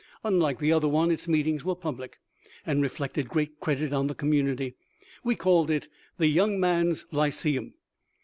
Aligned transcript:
Unlike 0.23 0.57
the 0.57 0.73
other 0.73 0.87
one 0.87 1.11
its 1.11 1.27
meetings 1.27 1.63
were 1.63 1.75
public, 1.75 2.17
and 2.65 2.81
reflected 2.81 3.29
great 3.29 3.59
credit 3.59 3.93
on 3.93 4.07
the 4.07 4.15
community. 4.15 4.73
We 5.23 5.35
called 5.35 5.69
it 5.69 5.89
the" 6.17 6.25
Young 6.39 6.59
Men's 6.59 7.05
Lyceum." 7.11 7.75